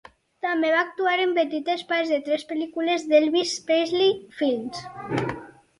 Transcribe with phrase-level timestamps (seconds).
[0.45, 4.83] També va actuar en petites parts de tres pel·lícules d'Elvis Presley films.